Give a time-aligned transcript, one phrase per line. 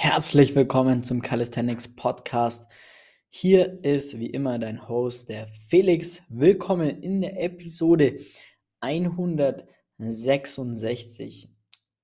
[0.00, 2.70] Herzlich willkommen zum Calisthenics Podcast.
[3.30, 6.22] Hier ist wie immer dein Host, der Felix.
[6.28, 8.20] Willkommen in der Episode
[8.78, 11.50] 166.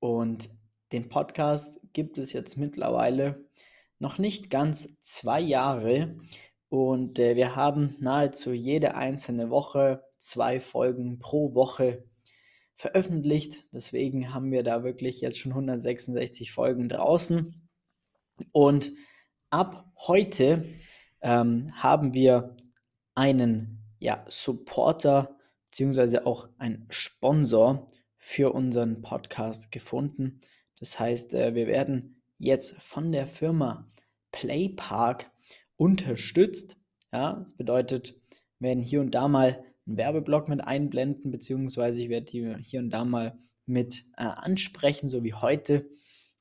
[0.00, 0.50] Und
[0.90, 3.44] den Podcast gibt es jetzt mittlerweile
[4.00, 6.16] noch nicht ganz zwei Jahre.
[6.68, 12.02] Und äh, wir haben nahezu jede einzelne Woche zwei Folgen pro Woche
[12.74, 13.62] veröffentlicht.
[13.70, 17.63] Deswegen haben wir da wirklich jetzt schon 166 Folgen draußen.
[18.52, 18.92] Und
[19.50, 20.64] ab heute
[21.20, 22.56] ähm, haben wir
[23.14, 25.36] einen ja, Supporter
[25.70, 27.86] beziehungsweise auch einen Sponsor
[28.16, 30.40] für unseren Podcast gefunden.
[30.78, 33.90] Das heißt, äh, wir werden jetzt von der Firma
[34.32, 35.30] Playpark
[35.76, 36.76] unterstützt.
[37.12, 38.14] Ja, das bedeutet,
[38.58, 42.80] wir werden hier und da mal einen Werbeblock mit einblenden, beziehungsweise ich werde die hier
[42.80, 45.88] und da mal mit äh, ansprechen, so wie heute.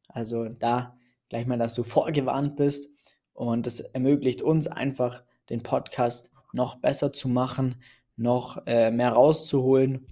[0.07, 0.97] Also da
[1.33, 2.95] gleich mal, dass du vorgewarnt bist.
[3.33, 7.81] Und das ermöglicht uns einfach, den Podcast noch besser zu machen,
[8.15, 10.05] noch äh, mehr rauszuholen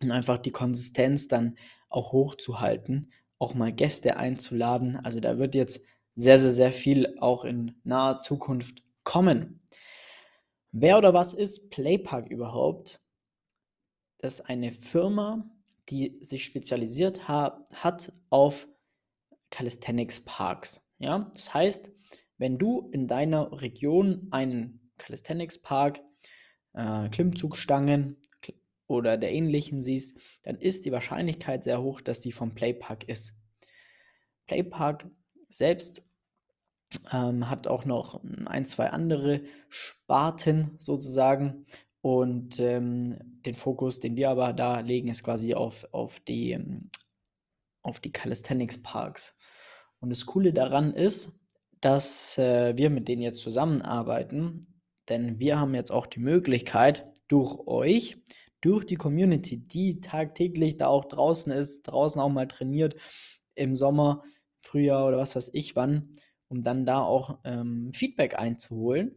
[0.00, 4.94] und einfach die Konsistenz dann auch hochzuhalten, auch mal Gäste einzuladen.
[5.02, 9.66] Also da wird jetzt sehr, sehr, sehr viel auch in naher Zukunft kommen.
[10.70, 13.00] Wer oder was ist Playpark überhaupt?
[14.18, 15.44] Das ist eine Firma,
[15.88, 18.68] die sich spezialisiert ha hat auf
[19.50, 20.82] Calisthenics Parks.
[20.98, 21.90] Ja, das heißt,
[22.38, 26.00] wenn du in deiner Region einen Calisthenics Park,
[26.74, 28.16] äh, Klimmzugstangen
[28.86, 33.40] oder der ähnlichen siehst, dann ist die Wahrscheinlichkeit sehr hoch, dass die vom Playpark ist.
[34.46, 35.08] Playpark
[35.48, 36.08] selbst
[37.12, 41.66] ähm, hat auch noch ein, zwei andere Sparten sozusagen.
[42.00, 46.90] Und ähm, den Fokus, den wir aber da legen, ist quasi auf, auf die ähm,
[47.86, 49.36] auf die Calisthenics Parks.
[50.00, 51.40] Und das Coole daran ist,
[51.80, 54.60] dass äh, wir mit denen jetzt zusammenarbeiten,
[55.08, 58.18] denn wir haben jetzt auch die Möglichkeit, durch euch,
[58.60, 62.96] durch die Community, die tagtäglich da auch draußen ist, draußen auch mal trainiert,
[63.54, 64.22] im Sommer,
[64.60, 66.12] Frühjahr oder was weiß ich wann,
[66.48, 69.16] um dann da auch ähm, Feedback einzuholen,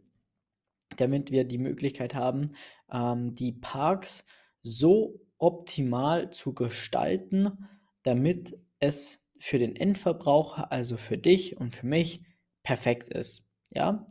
[0.98, 2.52] damit wir die Möglichkeit haben,
[2.92, 4.26] ähm, die Parks
[4.62, 7.68] so optimal zu gestalten,
[8.04, 12.24] damit es für den Endverbraucher, also für dich und für mich,
[12.64, 13.50] perfekt ist.
[13.72, 14.06] Ja,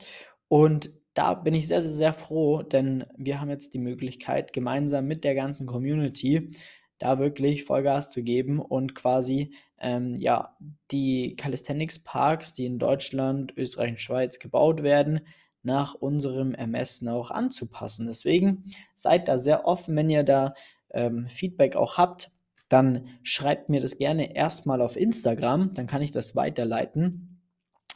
[0.49, 5.07] und da bin ich sehr, sehr, sehr froh, denn wir haben jetzt die Möglichkeit, gemeinsam
[5.07, 6.51] mit der ganzen Community
[6.99, 10.57] da wirklich Vollgas zu geben und quasi ähm, ja,
[10.91, 15.21] die Calisthenics Parks, die in Deutschland, Österreich und Schweiz gebaut werden,
[15.63, 18.07] nach unserem Ermessen auch anzupassen.
[18.07, 20.55] Deswegen seid da sehr offen, wenn ihr da
[20.91, 22.31] ähm, Feedback auch habt
[22.69, 27.41] dann schreibt mir das gerne erstmal auf Instagram, dann kann ich das weiterleiten.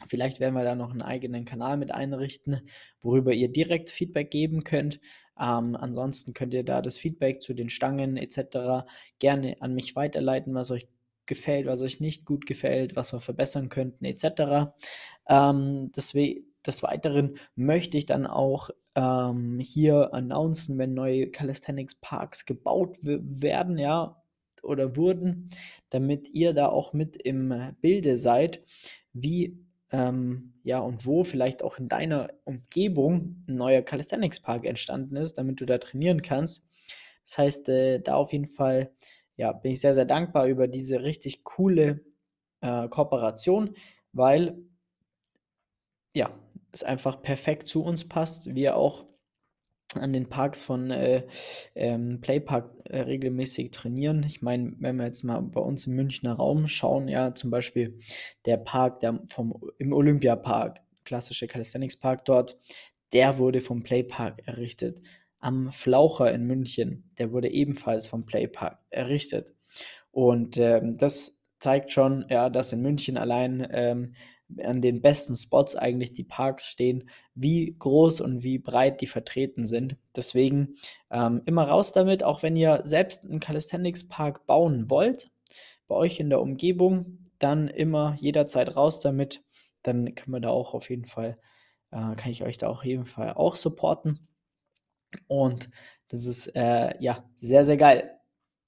[0.07, 2.61] Vielleicht werden wir da noch einen eigenen Kanal mit einrichten,
[3.01, 4.99] worüber ihr direkt Feedback geben könnt.
[5.39, 8.85] Ähm, ansonsten könnt ihr da das Feedback zu den Stangen etc.
[9.19, 10.87] gerne an mich weiterleiten, was euch
[11.25, 14.73] gefällt, was euch nicht gut gefällt, was wir verbessern könnten etc.
[15.27, 22.45] Ähm, deswegen, des Weiteren möchte ich dann auch ähm, hier announcen, wenn neue Calisthenics Parks
[22.45, 24.22] gebaut werden, ja,
[24.63, 25.49] oder wurden,
[25.89, 28.63] damit ihr da auch mit im Bilde seid,
[29.13, 29.59] wie
[29.91, 35.37] ähm, ja und wo vielleicht auch in deiner Umgebung ein neuer Calisthenics Park entstanden ist,
[35.37, 36.67] damit du da trainieren kannst.
[37.23, 38.91] Das heißt, äh, da auf jeden Fall
[39.35, 42.01] ja, bin ich sehr, sehr dankbar über diese richtig coole
[42.61, 43.75] äh, Kooperation,
[44.11, 44.57] weil
[46.13, 46.31] ja,
[46.71, 48.53] es einfach perfekt zu uns passt.
[48.53, 49.05] Wir auch
[50.01, 51.23] an den Parks von äh,
[51.75, 54.23] ähm, Playpark äh, regelmäßig trainieren.
[54.23, 57.99] Ich meine, wenn wir jetzt mal bei uns im Münchner Raum schauen, ja, zum Beispiel
[58.45, 62.57] der Park der vom, im Olympiapark, klassische Calisthenics Park dort,
[63.13, 64.99] der wurde vom Playpark errichtet.
[65.39, 69.53] Am Flaucher in München, der wurde ebenfalls vom Playpark errichtet.
[70.11, 74.13] Und ähm, das zeigt schon, ja, dass in München allein ähm,
[74.61, 79.65] an den besten Spots eigentlich die Parks stehen, wie groß und wie breit die vertreten
[79.65, 79.97] sind.
[80.15, 80.75] Deswegen
[81.11, 85.31] ähm, immer raus damit, auch wenn ihr selbst einen Calisthenics Park bauen wollt,
[85.87, 89.43] bei euch in der Umgebung, dann immer jederzeit raus damit.
[89.81, 91.37] Dann können wir da auch auf jeden Fall,
[91.91, 94.27] äh, kann ich euch da auch auf jeden Fall auch supporten.
[95.27, 95.69] Und
[96.07, 98.11] das ist äh, ja sehr, sehr geil.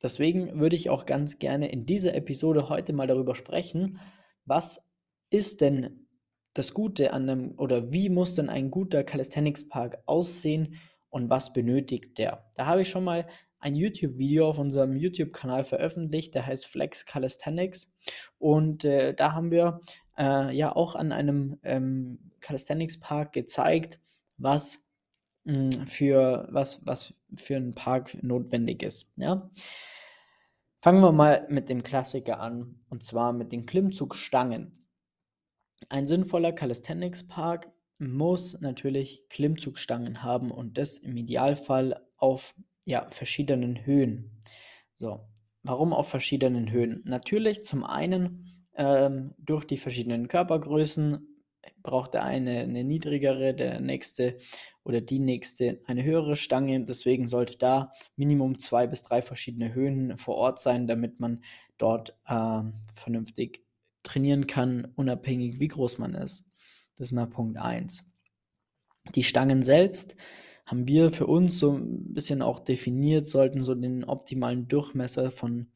[0.03, 3.99] Deswegen würde ich auch ganz gerne in dieser Episode heute mal darüber sprechen,
[4.45, 4.84] was
[5.35, 6.07] ist denn
[6.53, 10.75] das Gute an einem oder wie muss denn ein guter Calisthenics Park aussehen
[11.09, 12.49] und was benötigt der?
[12.55, 13.27] Da habe ich schon mal
[13.59, 17.93] ein YouTube-Video auf unserem YouTube-Kanal veröffentlicht, der heißt Flex Calisthenics.
[18.37, 19.81] Und äh, da haben wir
[20.17, 23.99] äh, ja auch an einem ähm, Calisthenics Park gezeigt,
[24.37, 24.85] was
[25.45, 29.11] hm, für was, was für einen Park notwendig ist.
[29.15, 29.49] Ja?
[30.81, 34.84] Fangen wir mal mit dem Klassiker an, und zwar mit den Klimmzugstangen.
[35.89, 42.55] Ein sinnvoller Calisthenics Park muss natürlich Klimmzugstangen haben und das im Idealfall auf
[42.85, 44.39] ja, verschiedenen Höhen.
[44.93, 45.27] So,
[45.63, 47.01] warum auf verschiedenen Höhen?
[47.05, 51.35] Natürlich zum einen ähm, durch die verschiedenen Körpergrößen
[51.81, 54.37] braucht der eine eine niedrigere, der nächste
[54.83, 56.83] oder die nächste eine höhere Stange.
[56.83, 61.41] Deswegen sollte da Minimum zwei bis drei verschiedene Höhen vor Ort sein, damit man
[61.77, 62.61] dort äh,
[62.93, 63.64] vernünftig
[64.05, 66.47] trainieren kann, unabhängig wie groß man ist.
[66.95, 68.09] Das ist mal Punkt 1.
[69.13, 70.15] Die Stangen selbst
[70.65, 75.67] haben wir für uns so ein bisschen auch definiert, sollten so den optimalen Durchmesser von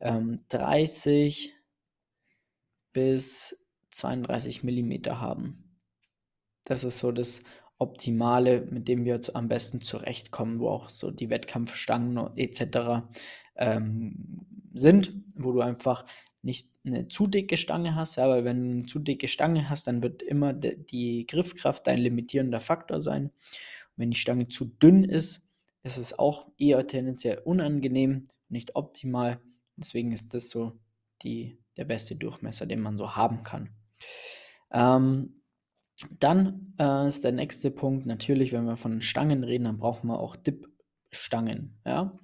[0.00, 1.54] ähm, 30
[2.92, 5.80] bis 32 mm haben.
[6.64, 7.42] Das ist so das
[7.78, 13.06] Optimale, mit dem wir am besten zurechtkommen, wo auch so die Wettkampfstangen etc.
[13.56, 16.04] Ähm, sind, wo du einfach
[16.42, 20.02] nicht eine zu dicke Stange hast, weil wenn du eine zu dicke Stange hast, dann
[20.02, 23.26] wird immer die Griffkraft dein limitierender Faktor sein.
[23.26, 23.32] Und
[23.96, 25.42] wenn die Stange zu dünn ist,
[25.82, 29.40] ist es auch eher tendenziell unangenehm, nicht optimal.
[29.76, 30.78] Deswegen ist das so
[31.22, 33.70] die, der beste Durchmesser, den man so haben kann.
[34.72, 35.42] Ähm,
[36.18, 40.18] dann äh, ist der nächste Punkt natürlich, wenn wir von Stangen reden, dann brauchen wir
[40.18, 41.78] auch Dip-Stangen.
[41.86, 42.18] Ja?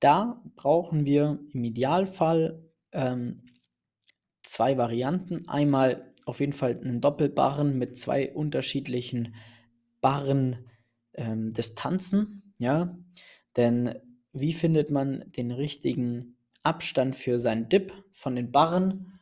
[0.00, 2.62] Da brauchen wir im Idealfall
[2.96, 3.42] ähm,
[4.42, 5.48] zwei Varianten.
[5.48, 9.36] Einmal auf jeden Fall einen Doppelbarren mit zwei unterschiedlichen
[10.00, 12.18] Barren-Distanzen.
[12.18, 12.98] Ähm, ja?
[13.56, 13.94] Denn
[14.32, 19.16] wie findet man den richtigen Abstand für seinen Dip von den Barren?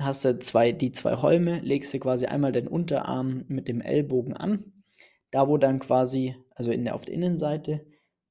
[0.00, 4.34] hast du zwei, die zwei Holme, legst du quasi einmal den Unterarm mit dem Ellbogen
[4.34, 4.72] an.
[5.30, 7.86] Da, wo dann quasi, also in der, auf der Innenseite,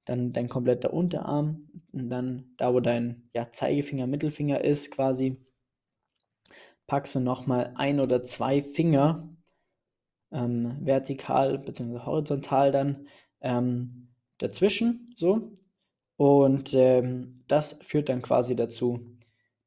[0.05, 5.37] dann dein kompletter Unterarm und dann da, wo dein ja, Zeigefinger, Mittelfinger ist, quasi,
[6.87, 9.29] packst du nochmal ein oder zwei Finger
[10.31, 11.99] ähm, vertikal bzw.
[12.05, 13.07] horizontal dann
[13.41, 15.53] ähm, dazwischen, so.
[16.17, 18.99] Und ähm, das führt dann quasi dazu,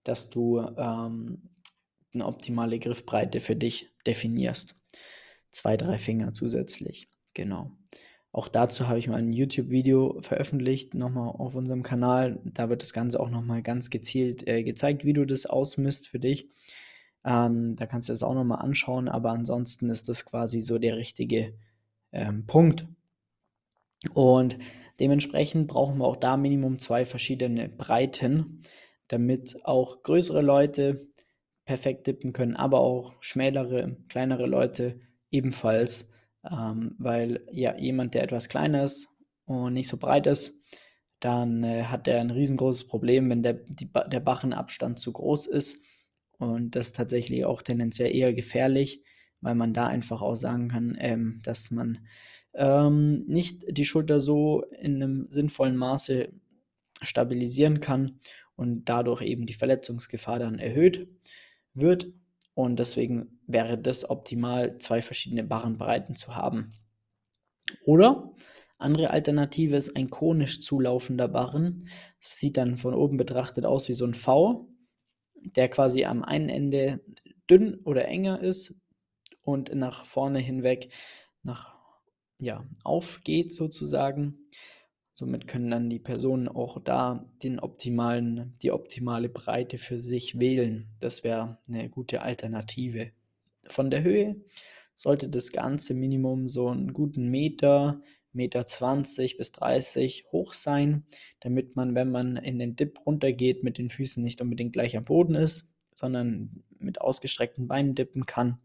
[0.05, 1.49] dass du ähm,
[2.13, 4.77] eine optimale Griffbreite für dich definierst.
[5.51, 7.09] Zwei, drei Finger zusätzlich.
[7.35, 7.71] Genau.
[8.33, 12.41] Auch dazu habe ich mal ein YouTube-Video veröffentlicht, nochmal auf unserem Kanal.
[12.45, 16.19] Da wird das Ganze auch nochmal ganz gezielt äh, gezeigt, wie du das ausmisst für
[16.19, 16.49] dich.
[17.25, 20.97] Ähm, da kannst du das auch nochmal anschauen, aber ansonsten ist das quasi so der
[20.97, 21.53] richtige
[22.11, 22.87] ähm, Punkt.
[24.15, 24.59] Und
[24.99, 28.61] dementsprechend brauchen wir auch da Minimum zwei verschiedene Breiten,
[29.09, 31.07] damit auch größere Leute
[31.67, 35.01] perfekt dippen können, aber auch schmälere, kleinere Leute
[35.31, 36.12] ebenfalls,
[36.51, 39.09] ähm, weil ja jemand, der etwas kleiner ist
[39.45, 40.61] und nicht so breit ist,
[41.21, 45.85] dann äh, hat er ein riesengroßes Problem, wenn der, die, der Bachenabstand zu groß ist
[46.43, 49.03] und das ist tatsächlich auch tendenziell eher gefährlich,
[49.41, 52.01] weil man da einfach auch sagen kann, ähm, dass man
[52.55, 56.33] ähm, nicht die Schulter so in einem sinnvollen Maße
[57.03, 58.19] stabilisieren kann
[58.57, 61.09] und dadurch eben die Verletzungsgefahr dann erhöht
[61.75, 62.13] wird.
[62.55, 66.73] Und deswegen wäre das optimal, zwei verschiedene Barrenbreiten zu haben.
[67.85, 68.35] Oder
[68.79, 71.89] andere Alternative ist ein konisch zulaufender Barren.
[72.21, 74.69] Das sieht dann von oben betrachtet aus wie so ein V,
[75.35, 77.01] der quasi am einen Ende
[77.49, 78.75] dünn oder enger ist
[79.43, 80.93] und nach vorne hinweg
[81.43, 81.79] nach
[82.39, 84.42] ja, aufgeht sozusagen.
[85.15, 90.89] Somit können dann die Personen auch da den optimalen, die optimale Breite für sich wählen.
[91.01, 93.11] Das wäre eine gute Alternative.
[93.69, 94.37] Von der Höhe
[94.95, 98.01] sollte das ganze Minimum so einen guten Meter,
[98.33, 101.05] Meter 20 bis 30 hoch sein,
[101.41, 105.05] damit man, wenn man in den Dip runtergeht, mit den Füßen nicht unbedingt gleich am
[105.05, 108.59] Boden ist, sondern mit ausgestreckten Beinen dippen kann.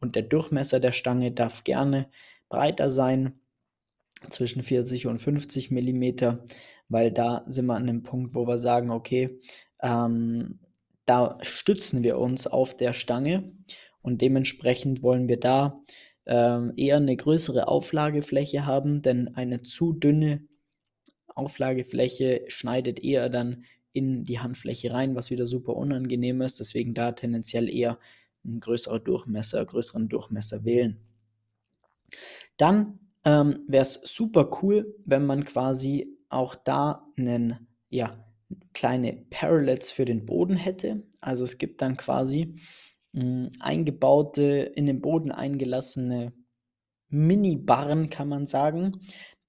[0.00, 2.08] Und der Durchmesser der Stange darf gerne
[2.48, 3.40] breiter sein,
[4.30, 6.44] zwischen 40 und 50 Millimeter,
[6.88, 9.40] weil da sind wir an dem Punkt, wo wir sagen, okay,
[9.82, 10.58] ähm,
[11.06, 13.52] da stützen wir uns auf der Stange
[14.02, 15.82] und dementsprechend wollen wir da
[16.26, 20.46] ähm, eher eine größere Auflagefläche haben, denn eine zu dünne
[21.26, 26.60] Auflagefläche schneidet eher dann in die Handfläche rein, was wieder super unangenehm ist.
[26.60, 27.98] Deswegen da tendenziell eher
[28.44, 31.00] ein größerer Durchmesser, größeren Durchmesser wählen.
[32.56, 38.24] Dann ähm, wäre es super cool, wenn man quasi auch da einen, ja,
[38.72, 41.04] kleine Parallels für den Boden hätte.
[41.20, 42.56] Also es gibt dann quasi
[43.12, 46.32] hm, eingebaute, in den Boden eingelassene
[47.08, 49.00] Mini-Barren, kann man sagen,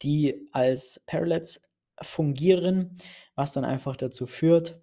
[0.02, 1.62] die als Parallels
[2.02, 2.98] fungieren,
[3.36, 4.80] was dann einfach dazu führt,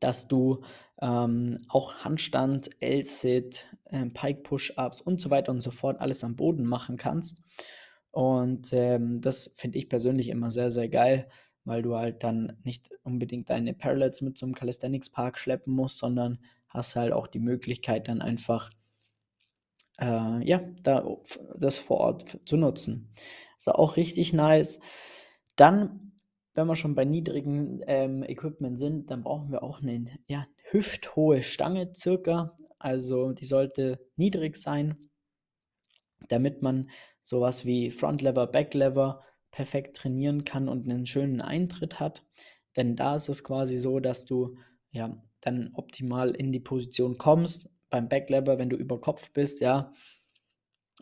[0.00, 0.62] dass du
[1.04, 6.34] ähm, auch Handstand, L-Sit, äh, Pike Push-Ups und so weiter und so fort alles am
[6.34, 7.42] Boden machen kannst.
[8.10, 11.28] Und ähm, das finde ich persönlich immer sehr, sehr geil,
[11.64, 16.38] weil du halt dann nicht unbedingt deine Parallels mit zum Calisthenics Park schleppen musst, sondern
[16.68, 18.70] hast halt auch die Möglichkeit dann einfach
[20.00, 21.06] äh, ja, da,
[21.56, 23.10] das vor Ort zu nutzen.
[23.58, 24.80] Ist auch richtig nice.
[25.56, 26.12] Dann,
[26.54, 31.42] wenn wir schon bei niedrigen ähm, Equipment sind, dann brauchen wir auch eine ja, hüfthohe
[31.42, 32.54] Stange circa.
[32.78, 34.96] Also die sollte niedrig sein,
[36.28, 36.90] damit man
[37.22, 42.24] sowas wie Front Lever, Back Lever perfekt trainieren kann und einen schönen Eintritt hat.
[42.76, 44.58] Denn da ist es quasi so, dass du
[44.90, 47.68] ja dann optimal in die Position kommst.
[47.90, 49.92] Beim Backlever, wenn du über Kopf bist, ja,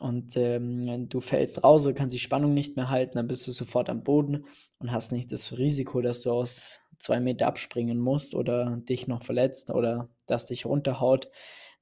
[0.01, 3.53] und ähm, du fällst raus und kannst die Spannung nicht mehr halten, dann bist du
[3.53, 4.47] sofort am Boden
[4.79, 9.23] und hast nicht das Risiko, dass du aus zwei Meter abspringen musst oder dich noch
[9.23, 11.29] verletzt oder dass dich runterhaut.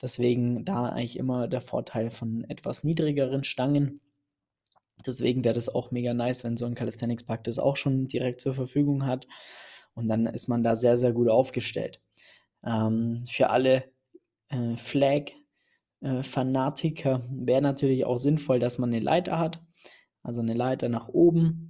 [0.02, 4.00] Deswegen da eigentlich immer der Vorteil von etwas niedrigeren Stangen.
[5.06, 8.40] Deswegen wäre das auch mega nice, wenn so ein Calisthenics Park das auch schon direkt
[8.40, 9.26] zur Verfügung hat.
[9.94, 12.00] Und dann ist man da sehr, sehr gut aufgestellt.
[12.64, 13.84] Ähm, für alle
[14.48, 19.62] äh, Flag-Fanatiker äh, wäre natürlich auch sinnvoll, dass man eine Leiter hat.
[20.22, 21.69] Also eine Leiter nach oben,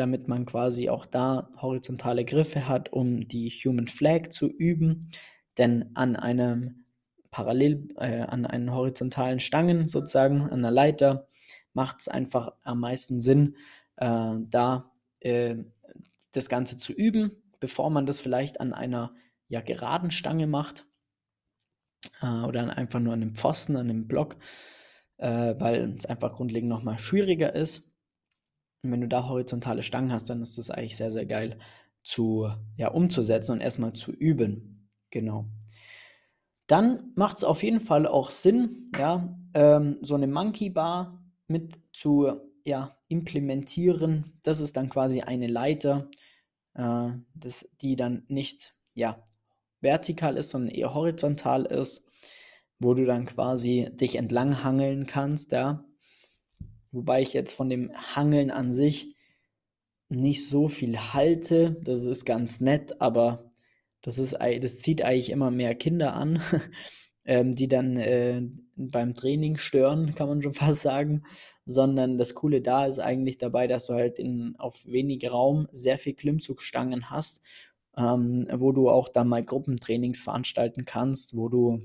[0.00, 5.10] damit man quasi auch da horizontale Griffe hat, um die Human Flag zu üben.
[5.58, 6.86] Denn an einem
[7.30, 11.28] parallel, äh, an einen horizontalen Stangen sozusagen, an einer Leiter,
[11.74, 13.56] macht es einfach am meisten Sinn,
[13.96, 14.90] äh, da
[15.20, 15.56] äh,
[16.32, 19.14] das Ganze zu üben, bevor man das vielleicht an einer
[19.48, 20.86] ja, geraden Stange macht
[22.22, 24.36] äh, oder einfach nur an einem Pfosten, an einem Block,
[25.18, 27.89] äh, weil es einfach grundlegend nochmal schwieriger ist.
[28.82, 31.58] Und wenn du da horizontale Stangen hast, dann ist das eigentlich sehr, sehr geil
[32.02, 34.88] zu, ja, umzusetzen und erstmal zu üben.
[35.10, 35.46] Genau.
[36.66, 41.78] Dann macht es auf jeden Fall auch Sinn, ja, ähm, so eine Monkey Bar mit
[41.92, 44.38] zu ja, implementieren.
[44.42, 46.08] Das ist dann quasi eine Leiter,
[46.74, 49.22] äh, das, die dann nicht ja,
[49.80, 52.06] vertikal ist, sondern eher horizontal ist,
[52.78, 55.84] wo du dann quasi dich entlang hangeln kannst, ja.
[56.92, 59.14] Wobei ich jetzt von dem Hangeln an sich
[60.08, 61.76] nicht so viel halte.
[61.84, 63.52] Das ist ganz nett, aber
[64.02, 66.42] das, ist, das zieht eigentlich immer mehr Kinder an,
[67.24, 68.42] ähm, die dann äh,
[68.76, 71.22] beim Training stören, kann man schon fast sagen.
[71.64, 75.98] Sondern das Coole da ist eigentlich dabei, dass du halt in, auf wenig Raum sehr
[75.98, 77.42] viel Klimmzugstangen hast
[77.96, 81.82] ähm, wo du auch dann mal Gruppentrainings veranstalten kannst, wo du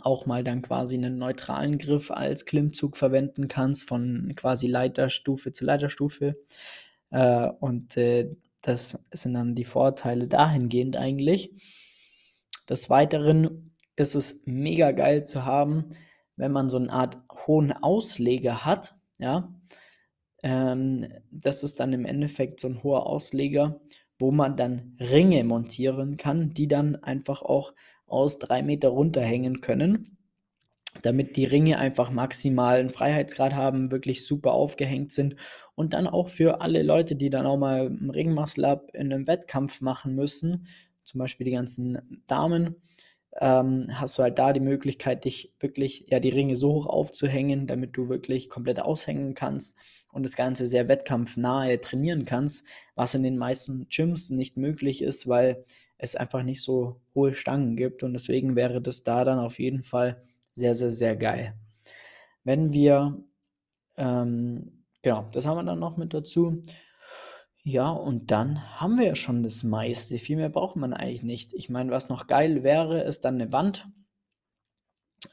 [0.00, 5.64] auch mal dann quasi einen neutralen Griff als Klimmzug verwenden kannst, von quasi Leiterstufe zu
[5.64, 6.36] Leiterstufe.
[7.10, 11.50] Äh, und äh, das sind dann die Vorteile dahingehend eigentlich.
[12.68, 15.90] Des Weiteren ist es mega geil zu haben,
[16.36, 19.52] wenn man so eine Art hohen Ausleger hat, ja.
[20.42, 23.80] Ähm, das ist dann im Endeffekt so ein hoher Ausleger,
[24.18, 27.74] wo man dann Ringe montieren kann, die dann einfach auch
[28.12, 30.18] aus drei Meter runterhängen können,
[31.02, 35.36] damit die Ringe einfach maximalen Freiheitsgrad haben, wirklich super aufgehängt sind
[35.74, 39.26] und dann auch für alle Leute, die dann auch mal im Ringmuscle Up in einem
[39.26, 40.66] Wettkampf machen müssen,
[41.02, 42.76] zum Beispiel die ganzen Damen,
[43.40, 47.66] ähm, hast du halt da die Möglichkeit, dich wirklich, ja, die Ringe so hoch aufzuhängen,
[47.66, 49.76] damit du wirklich komplett aushängen kannst
[50.12, 55.26] und das Ganze sehr wettkampfnahe trainieren kannst, was in den meisten Gyms nicht möglich ist,
[55.28, 55.64] weil
[56.02, 59.84] es einfach nicht so hohe Stangen gibt und deswegen wäre das da dann auf jeden
[59.84, 61.54] Fall sehr, sehr, sehr geil.
[62.44, 63.22] Wenn wir,
[63.96, 66.60] ähm, genau, das haben wir dann noch mit dazu.
[67.62, 70.18] Ja, und dann haben wir ja schon das meiste.
[70.18, 71.52] Viel mehr braucht man eigentlich nicht.
[71.54, 73.86] Ich meine, was noch geil wäre, ist dann eine Wand.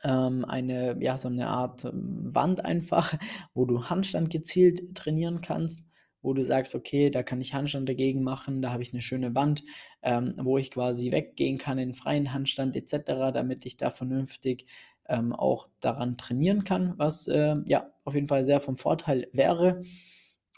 [0.04, 3.16] Ähm, eine, ja, so eine Art ähm, Wand einfach,
[3.56, 5.89] wo du Handstand gezielt trainieren kannst,
[6.22, 9.36] wo du sagst, okay, da kann ich Handstand dagegen machen, da habe ich eine schöne
[9.36, 9.64] Wand,
[10.02, 14.66] ähm, wo ich quasi weggehen kann in freien Handstand etc., damit ich da vernünftig
[15.08, 19.82] ähm, auch daran trainieren kann, was äh, ja auf jeden Fall sehr vom Vorteil wäre.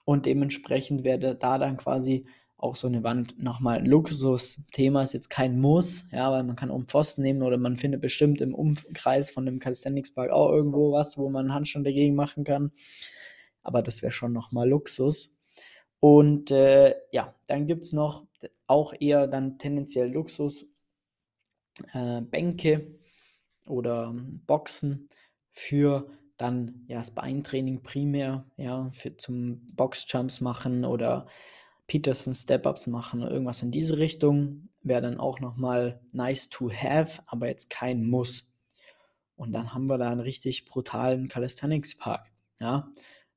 [0.03, 2.25] Und dementsprechend wäre da dann quasi
[2.57, 6.69] auch so eine Wand nochmal ein Luxus-Thema, ist jetzt kein Muss, ja, weil man kann
[6.69, 10.91] um Pfosten nehmen oder man findet bestimmt im Umkreis von dem Calisthenics Park auch irgendwo
[10.91, 12.71] was, wo man Handstand dagegen machen kann.
[13.63, 15.35] Aber das wäre schon nochmal Luxus.
[16.01, 18.25] Und äh, ja, dann gibt es noch
[18.67, 20.65] auch eher dann tendenziell Luxus
[21.93, 22.99] äh, Bänke,
[23.71, 25.07] oder ähm, Boxen
[25.49, 31.27] für dann ja das Beintraining primär, ja, für zum Boxjumps machen oder
[31.87, 34.69] Peterson Step-Ups machen oder irgendwas in diese Richtung.
[34.81, 38.49] Wäre dann auch nochmal nice to have, aber jetzt kein Muss.
[39.35, 42.31] Und dann haben wir da einen richtig brutalen Calisthenics-Park.
[42.59, 42.91] Ja?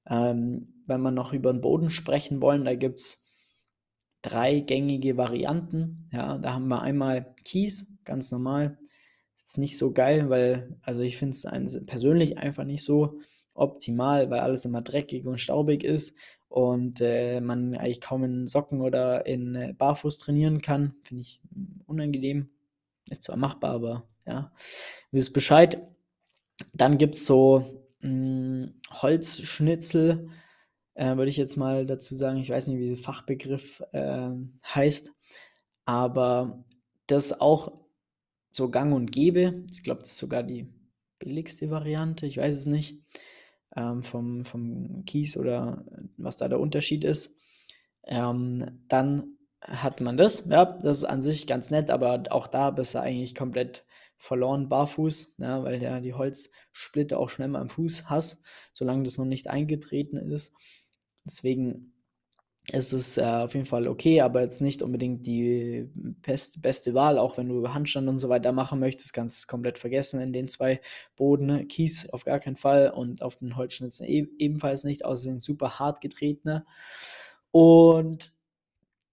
[0.08, 3.24] Ähm, wenn wir noch über den Boden sprechen wollen, da gibt es
[4.22, 6.08] drei gängige Varianten.
[6.12, 8.78] Ja, da haben wir einmal Kies, ganz normal.
[9.36, 13.18] Ist nicht so geil, weil, also ich finde es persönlich einfach nicht so
[13.52, 16.16] optimal, weil alles immer dreckig und staubig ist
[16.48, 20.94] und äh, man eigentlich kaum in Socken oder in äh, Barfuß trainieren kann.
[21.02, 21.40] Finde ich
[21.86, 22.48] unangenehm.
[23.10, 24.52] Ist zwar machbar, aber ja,
[25.10, 25.80] wisst Bescheid.
[26.72, 30.28] Dann gibt es so hm, Holzschnitzel
[30.94, 32.38] äh, würde ich jetzt mal dazu sagen.
[32.38, 34.30] Ich weiß nicht, wie der Fachbegriff äh,
[34.64, 35.10] heißt,
[35.86, 36.64] aber
[37.06, 37.80] das auch
[38.52, 39.64] so gang und gäbe.
[39.70, 40.68] Ich glaube, das ist sogar die
[41.18, 43.02] billigste Variante, ich weiß es nicht,
[43.74, 45.84] ähm, vom, vom Kies oder
[46.18, 47.38] was da der Unterschied ist.
[48.04, 52.70] Ähm, dann hat man das, ja, das ist an sich ganz nett, aber auch da
[52.70, 53.86] bist du eigentlich komplett
[54.18, 58.40] verloren barfuß, ja, weil ja die Holzsplitter auch schnell mal am Fuß hast,
[58.72, 60.52] solange das noch nicht eingetreten ist.
[61.24, 61.94] Deswegen
[62.72, 67.18] ist es äh, auf jeden Fall okay, aber jetzt nicht unbedingt die best, beste Wahl.
[67.18, 70.32] Auch wenn du Handstand und so weiter machen möchtest, kannst du es komplett vergessen in
[70.32, 70.80] den zwei
[71.14, 71.46] Boden.
[71.46, 71.66] Ne?
[71.66, 75.78] Kies auf gar keinen Fall und auf den Holzschnitzen e ebenfalls nicht, außer sind super
[75.78, 76.64] hart getretene.
[77.50, 78.32] Und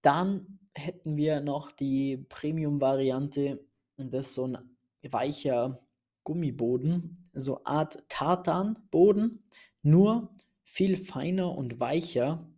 [0.00, 3.60] dann hätten wir noch die Premium-Variante
[3.98, 4.71] und das ist so ein
[5.10, 5.86] weicher
[6.24, 9.44] Gummiboden, so Art Tartan-Boden,
[9.82, 10.30] nur
[10.62, 12.48] viel feiner und weicher.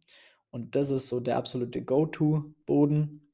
[0.51, 3.33] Und das ist so der absolute Go-To-Boden,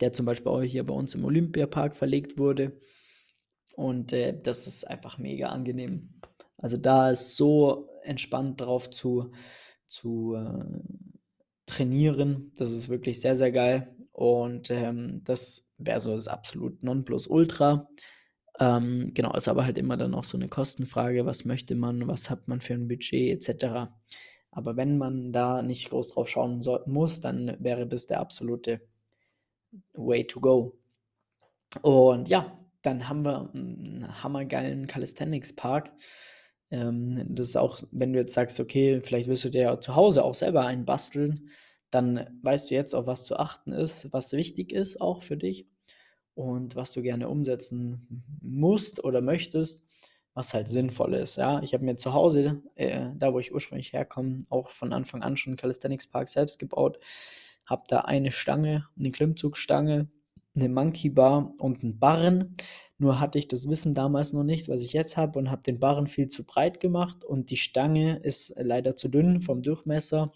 [0.00, 2.80] der zum Beispiel auch hier bei uns im Olympiapark verlegt wurde.
[3.76, 6.20] Und äh, das ist einfach mega angenehm.
[6.56, 9.32] Also da ist so entspannt drauf zu,
[9.86, 10.80] zu äh,
[11.66, 12.52] trainieren.
[12.56, 13.96] Das ist wirklich sehr, sehr geil.
[14.12, 17.88] Und ähm, das wäre so das absolut Nonplusultra.
[18.60, 22.30] Ähm, genau, ist aber halt immer dann auch so eine Kostenfrage, was möchte man, was
[22.30, 23.90] hat man für ein Budget etc.
[24.50, 28.82] Aber wenn man da nicht groß drauf schauen soll, muss, dann wäre das der absolute
[29.94, 30.78] Way to go.
[31.80, 35.90] Und ja, dann haben wir einen hammergeilen Calisthenics Park.
[36.70, 39.96] Ähm, das ist auch, wenn du jetzt sagst, okay, vielleicht wirst du dir ja zu
[39.96, 41.48] Hause auch selber einen basteln,
[41.90, 45.66] dann weißt du jetzt, auf was zu achten ist, was wichtig ist auch für dich
[46.34, 49.86] und was du gerne umsetzen musst oder möchtest,
[50.34, 51.36] was halt sinnvoll ist.
[51.36, 55.22] Ja, ich habe mir zu Hause, äh, da wo ich ursprünglich herkomme, auch von Anfang
[55.22, 56.98] an schon einen Calisthenics Park selbst gebaut.
[57.66, 60.08] Habe da eine Stange, eine Klimmzugstange,
[60.54, 62.54] eine Monkey Bar und einen Barren.
[62.98, 65.80] Nur hatte ich das Wissen damals noch nicht, was ich jetzt habe, und habe den
[65.80, 70.32] Barren viel zu breit gemacht und die Stange ist leider zu dünn vom Durchmesser.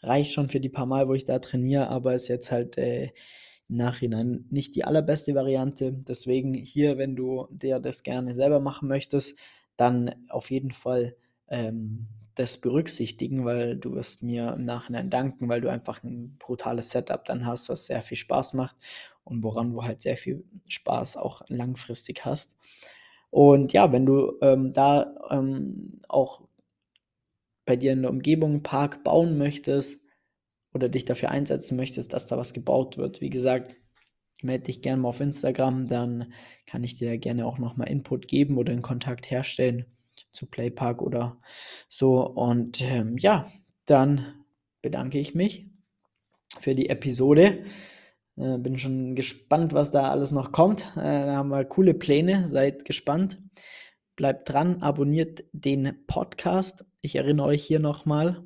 [0.00, 3.10] Reicht schon für die paar Mal, wo ich da trainiere, aber ist jetzt halt äh,
[3.68, 5.92] Nachhinein nicht die allerbeste Variante.
[5.92, 9.38] Deswegen hier, wenn du dir das gerne selber machen möchtest,
[9.76, 11.16] dann auf jeden Fall
[11.48, 16.90] ähm, das berücksichtigen, weil du wirst mir im Nachhinein danken, weil du einfach ein brutales
[16.90, 18.76] Setup dann hast, was sehr viel Spaß macht
[19.24, 22.56] und woran du halt sehr viel Spaß auch langfristig hast.
[23.30, 26.42] Und ja, wenn du ähm, da ähm, auch
[27.64, 30.01] bei dir in der Umgebung einen Park bauen möchtest,
[30.74, 33.20] oder dich dafür einsetzen möchtest, dass da was gebaut wird.
[33.20, 33.76] Wie gesagt,
[34.42, 36.32] melde dich gerne mal auf Instagram, dann
[36.66, 39.86] kann ich dir da gerne auch nochmal Input geben oder einen Kontakt herstellen
[40.32, 41.40] zu Playpark oder
[41.88, 42.26] so.
[42.26, 43.50] Und ähm, ja,
[43.86, 44.44] dann
[44.80, 45.66] bedanke ich mich
[46.58, 47.64] für die Episode.
[48.36, 50.92] Äh, bin schon gespannt, was da alles noch kommt.
[50.96, 53.38] Äh, da haben wir coole Pläne, seid gespannt.
[54.16, 56.84] Bleibt dran, abonniert den Podcast.
[57.00, 58.44] Ich erinnere euch hier nochmal.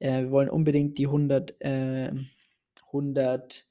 [0.00, 2.10] Äh, wir wollen unbedingt die 100, äh,
[2.86, 3.66] 100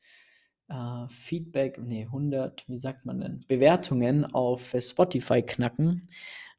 [0.69, 6.07] äh, Feedback, nee, 100, wie sagt man denn, Bewertungen auf Spotify knacken.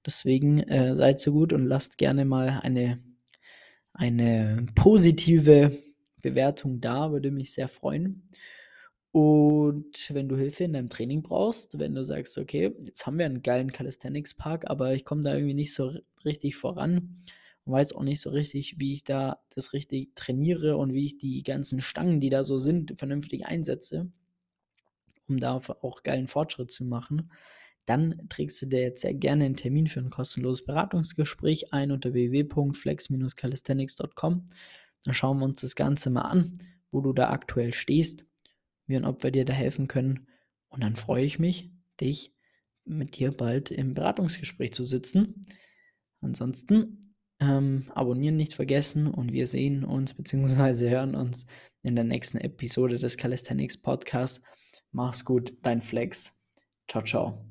[0.04, 2.98] Deswegen äh, seid so gut und lasst gerne mal eine,
[3.92, 5.72] eine positive
[6.20, 8.28] Bewertung da, würde mich sehr freuen.
[9.12, 13.26] Und wenn du Hilfe in deinem Training brauchst, wenn du sagst, okay, jetzt haben wir
[13.26, 15.92] einen geilen Calisthenics Park, aber ich komme da irgendwie nicht so
[16.24, 17.18] richtig voran,
[17.64, 21.18] und weiß auch nicht so richtig, wie ich da das richtig trainiere und wie ich
[21.18, 24.10] die ganzen Stangen, die da so sind, vernünftig einsetze,
[25.28, 27.30] um da auch geilen Fortschritt zu machen,
[27.86, 32.12] dann trägst du dir jetzt sehr gerne einen Termin für ein kostenloses Beratungsgespräch ein unter
[32.12, 34.46] www.flex-calisthenics.com.
[35.04, 36.52] Dann schauen wir uns das Ganze mal an,
[36.90, 38.26] wo du da aktuell stehst,
[38.86, 40.26] wie und ob wir dir da helfen können.
[40.68, 41.70] Und dann freue ich mich,
[42.00, 42.34] dich
[42.84, 45.42] mit dir bald im Beratungsgespräch zu sitzen.
[46.20, 47.00] Ansonsten
[47.40, 50.90] ähm, abonnieren nicht vergessen und wir sehen uns bzw.
[50.90, 51.46] hören uns
[51.82, 54.42] in der nächsten Episode des Calisthenics Podcasts.
[54.92, 56.36] Mach's gut, dein Flex.
[56.88, 57.49] Ciao, ciao.